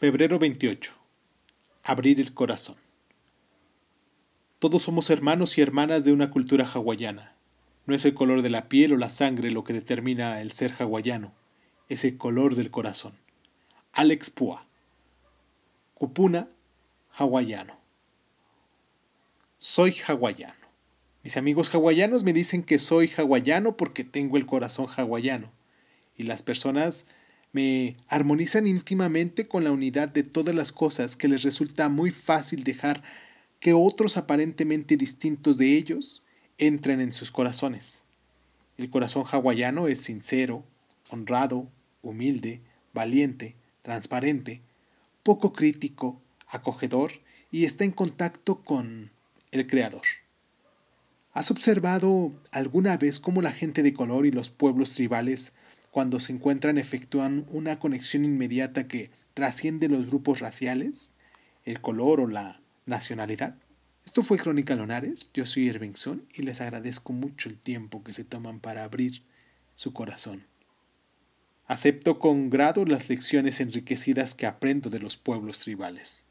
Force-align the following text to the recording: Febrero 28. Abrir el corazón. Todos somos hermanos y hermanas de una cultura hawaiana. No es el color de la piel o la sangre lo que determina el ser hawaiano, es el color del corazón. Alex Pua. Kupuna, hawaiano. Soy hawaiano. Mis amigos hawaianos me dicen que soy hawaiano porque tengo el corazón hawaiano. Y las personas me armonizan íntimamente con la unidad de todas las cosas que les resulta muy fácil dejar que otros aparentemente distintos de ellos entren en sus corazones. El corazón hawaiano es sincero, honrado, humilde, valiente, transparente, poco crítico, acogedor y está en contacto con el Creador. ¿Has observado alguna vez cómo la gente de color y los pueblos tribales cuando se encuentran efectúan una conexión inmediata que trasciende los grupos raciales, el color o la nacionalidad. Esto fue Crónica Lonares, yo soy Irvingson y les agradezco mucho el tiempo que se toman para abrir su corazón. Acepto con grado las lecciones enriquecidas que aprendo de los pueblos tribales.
Febrero 0.00 0.38
28. 0.38 0.92
Abrir 1.82 2.20
el 2.20 2.32
corazón. 2.32 2.76
Todos 4.60 4.82
somos 4.82 5.10
hermanos 5.10 5.58
y 5.58 5.60
hermanas 5.60 6.04
de 6.04 6.12
una 6.12 6.30
cultura 6.30 6.64
hawaiana. 6.72 7.34
No 7.84 7.96
es 7.96 8.04
el 8.04 8.14
color 8.14 8.42
de 8.42 8.50
la 8.50 8.68
piel 8.68 8.92
o 8.92 8.96
la 8.96 9.10
sangre 9.10 9.50
lo 9.50 9.64
que 9.64 9.72
determina 9.72 10.40
el 10.40 10.52
ser 10.52 10.72
hawaiano, 10.78 11.32
es 11.88 12.04
el 12.04 12.16
color 12.16 12.54
del 12.54 12.70
corazón. 12.70 13.14
Alex 13.92 14.30
Pua. 14.30 14.68
Kupuna, 15.94 16.48
hawaiano. 17.10 17.76
Soy 19.58 19.96
hawaiano. 20.06 20.68
Mis 21.24 21.36
amigos 21.36 21.74
hawaianos 21.74 22.22
me 22.22 22.32
dicen 22.32 22.62
que 22.62 22.78
soy 22.78 23.10
hawaiano 23.16 23.76
porque 23.76 24.04
tengo 24.04 24.36
el 24.36 24.46
corazón 24.46 24.86
hawaiano. 24.96 25.50
Y 26.16 26.22
las 26.22 26.44
personas 26.44 27.08
me 27.58 27.96
armonizan 28.06 28.68
íntimamente 28.68 29.48
con 29.48 29.64
la 29.64 29.72
unidad 29.72 30.08
de 30.10 30.22
todas 30.22 30.54
las 30.54 30.70
cosas 30.70 31.16
que 31.16 31.26
les 31.26 31.42
resulta 31.42 31.88
muy 31.88 32.12
fácil 32.12 32.62
dejar 32.62 33.02
que 33.58 33.72
otros 33.72 34.16
aparentemente 34.16 34.96
distintos 34.96 35.58
de 35.58 35.74
ellos 35.74 36.22
entren 36.58 37.00
en 37.00 37.12
sus 37.12 37.32
corazones. 37.32 38.04
El 38.76 38.90
corazón 38.90 39.24
hawaiano 39.28 39.88
es 39.88 40.00
sincero, 40.00 40.64
honrado, 41.10 41.68
humilde, 42.00 42.60
valiente, 42.94 43.56
transparente, 43.82 44.62
poco 45.24 45.52
crítico, 45.52 46.22
acogedor 46.46 47.10
y 47.50 47.64
está 47.64 47.82
en 47.82 47.90
contacto 47.90 48.62
con 48.62 49.10
el 49.50 49.66
Creador. 49.66 50.06
¿Has 51.32 51.50
observado 51.50 52.40
alguna 52.52 52.96
vez 52.98 53.18
cómo 53.18 53.42
la 53.42 53.50
gente 53.50 53.82
de 53.82 53.94
color 53.94 54.26
y 54.26 54.30
los 54.30 54.48
pueblos 54.48 54.92
tribales 54.92 55.54
cuando 55.90 56.20
se 56.20 56.32
encuentran 56.32 56.78
efectúan 56.78 57.46
una 57.48 57.78
conexión 57.78 58.24
inmediata 58.24 58.88
que 58.88 59.10
trasciende 59.34 59.88
los 59.88 60.06
grupos 60.06 60.40
raciales, 60.40 61.14
el 61.64 61.80
color 61.80 62.20
o 62.20 62.26
la 62.26 62.60
nacionalidad. 62.86 63.56
Esto 64.04 64.22
fue 64.22 64.38
Crónica 64.38 64.74
Lonares, 64.74 65.30
yo 65.34 65.44
soy 65.46 65.68
Irvingson 65.68 66.24
y 66.32 66.42
les 66.42 66.60
agradezco 66.60 67.12
mucho 67.12 67.48
el 67.48 67.58
tiempo 67.58 68.02
que 68.02 68.12
se 68.12 68.24
toman 68.24 68.58
para 68.58 68.84
abrir 68.84 69.22
su 69.74 69.92
corazón. 69.92 70.46
Acepto 71.66 72.18
con 72.18 72.48
grado 72.48 72.86
las 72.86 73.10
lecciones 73.10 73.60
enriquecidas 73.60 74.34
que 74.34 74.46
aprendo 74.46 74.88
de 74.88 74.98
los 74.98 75.18
pueblos 75.18 75.58
tribales. 75.58 76.24